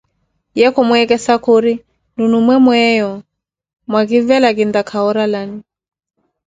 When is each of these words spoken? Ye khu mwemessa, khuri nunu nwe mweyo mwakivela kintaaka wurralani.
Ye 0.59 0.67
khu 0.73 0.81
mwemessa, 0.87 1.33
khuri 1.43 1.73
nunu 2.15 2.37
nwe 2.43 2.55
mweyo 2.65 3.11
mwakivela 3.89 4.49
kintaaka 4.57 4.97
wurralani. 5.03 5.59